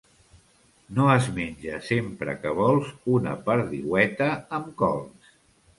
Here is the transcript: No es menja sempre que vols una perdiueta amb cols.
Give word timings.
No 0.99 1.09
es 1.15 1.27
menja 1.35 1.81
sempre 1.89 2.35
que 2.47 2.55
vols 2.61 2.91
una 3.19 3.39
perdiueta 3.51 4.33
amb 4.61 4.75
cols. 4.85 5.35